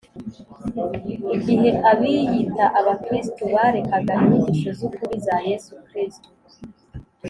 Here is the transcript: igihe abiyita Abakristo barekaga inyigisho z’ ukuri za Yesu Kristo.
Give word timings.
igihe 1.37 1.69
abiyita 1.91 2.65
Abakristo 2.79 3.41
barekaga 3.53 4.13
inyigisho 4.23 4.69
z’ 4.77 4.79
ukuri 4.87 5.15
za 5.25 5.35
Yesu 5.49 5.73
Kristo. 5.87 6.29